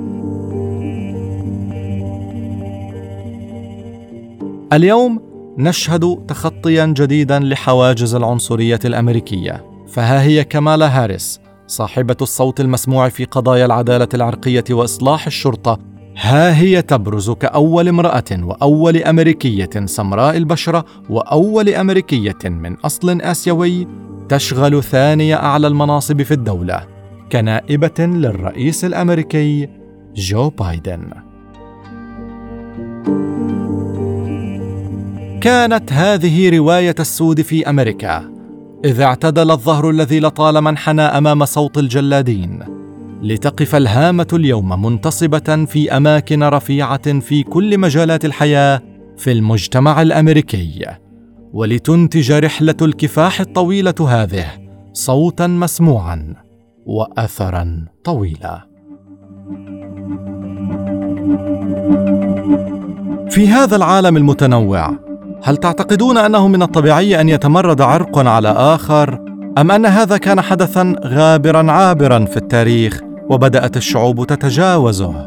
اليوم 4.74 5.22
نشهد 5.58 6.26
تخطيا 6.28 6.86
جديدا 6.86 7.40
لحواجز 7.40 8.16
العنصرية 8.16 8.80
الأمريكية. 8.86 9.66
فها 9.88 10.22
هي 10.22 10.44
كمالا 10.44 11.04
هاريس 11.04 11.40
صاحبة 11.68 12.18
الصوت 12.22 12.60
المسموع 12.60 13.10
في 13.10 13.26
قضايا 13.26 13.66
العدالة 13.66 14.08
العرقية 14.14 14.64
وإصلاح 14.72 15.26
الشرطة. 15.28 15.80
ها 16.18 16.58
هي 16.58 16.82
تبرز 16.82 17.32
كأول 17.32 17.88
امرأة 17.88 18.24
وأول 18.32 18.98
أمريكية 18.98 19.70
سمراء 19.86 20.38
البشرة 20.38 20.86
وأول 21.10 21.70
أمريكية 21.70 22.38
من 22.46 22.76
أصل 22.76 23.22
آسيوي 23.22 23.88
تشغل 24.30 24.84
ثاني 24.84 25.34
أعلى 25.34 25.68
المناصب 25.68 26.22
في 26.22 26.34
الدولة 26.34 26.88
كنائبة 27.32 28.00
للرئيس 28.00 28.86
الأمريكي 28.86 29.70
جو 30.16 30.50
بايدن. 30.50 31.10
كانت 35.42 35.94
هذه 35.94 36.58
رواية 36.58 36.96
السود 37.00 37.42
في 37.42 37.70
أمريكا 37.70 38.34
إذ 38.86 39.02
اعتدل 39.02 39.52
الظهر 39.52 39.90
الذي 39.90 40.20
لطالما 40.20 40.70
انحنى 40.70 41.02
أمام 41.02 41.46
صوت 41.46 41.78
الجلادين 41.78 42.60
لتقف 43.22 43.76
الهامة 43.76 44.28
اليوم 44.34 44.86
منتصبة 44.86 45.66
في 45.66 45.98
أماكن 45.98 46.44
رفيعة 46.44 47.20
في 47.20 47.44
كل 47.44 47.78
مجالات 47.78 48.26
الحياة 48.26 48.82
في 49.18 49.32
المجتمع 49.32 50.02
الأمريكي. 50.02 50.86
ولتنتج 51.54 52.32
رحلة 52.32 52.76
الكفاح 52.82 53.40
الطويلة 53.40 53.96
هذه 54.10 54.46
صوتا 54.94 55.48
مسموعا 55.48 56.36
واثرا 56.86 57.86
طويلا. 58.04 58.62
في 63.30 63.48
هذا 63.48 63.76
العالم 63.76 64.18
المتنوع 64.18 64.90
هل 65.44 65.58
تعتقدون 65.58 66.18
أنه 66.18 66.48
من 66.48 66.62
الطبيعي 66.62 67.22
أن 67.22 67.30
يتمرد 67.30 67.82
عرق 67.82 68.20
على 68.28 68.50
آخر 68.50 69.20
أم 69.58 69.72
أن 69.72 69.86
هذا 69.86 70.18
كان 70.18 70.42
حدثا 70.42 70.96
غابرا 71.06 71.72
عابرا 71.72 72.26
في 72.26 72.38
التاريخ 72.38 73.02
وبدأت 73.30 73.78
الشعوب 73.78 74.28
تتجاوزه؟ 74.28 75.26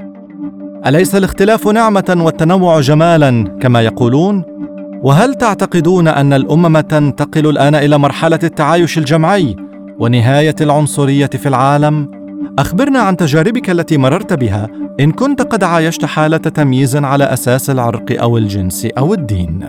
أليس 0.86 1.14
الاختلاف 1.14 1.68
نعمة 1.68 2.16
والتنوع 2.18 2.80
جمالا 2.80 3.58
كما 3.60 3.82
يقولون؟ 3.82 4.55
وهل 5.02 5.34
تعتقدون 5.34 6.08
أن 6.08 6.32
الأمم 6.32 6.80
تنتقل 6.80 7.46
الآن 7.46 7.74
إلى 7.74 7.98
مرحلة 7.98 8.38
التعايش 8.44 8.98
الجمعي 8.98 9.56
ونهاية 9.98 10.54
العنصرية 10.60 11.26
في 11.26 11.48
العالم؟ 11.48 12.10
أخبرنا 12.58 12.98
عن 12.98 13.16
تجاربك 13.16 13.70
التي 13.70 13.96
مررت 13.96 14.32
بها. 14.32 14.68
إن 15.00 15.12
كنت 15.12 15.42
قد 15.42 15.64
عايشت 15.64 16.04
حالة 16.04 16.36
تمييز 16.36 16.96
على 16.96 17.24
أساس 17.24 17.70
العرق 17.70 18.20
أو 18.22 18.38
الجنس 18.38 18.86
أو 18.98 19.14
الدين. 19.14 19.66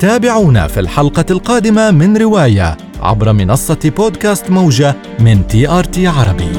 تابعونا 0.00 0.66
في 0.66 0.80
الحلقة 0.80 1.24
القادمة 1.30 1.90
من 1.90 2.16
رواية 2.16 2.76
عبر 3.02 3.32
منصة 3.32 3.92
بودكاست 3.96 4.50
موجة 4.50 4.94
من 5.20 5.46
تي 5.46 5.68
آر 5.68 5.84
تي 5.84 6.06
عربي. 6.06 6.52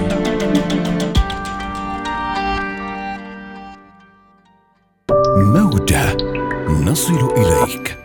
نصل 6.84 7.34
إليك. 7.38 8.02